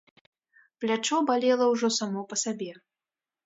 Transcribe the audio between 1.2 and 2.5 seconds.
балела ўжо само па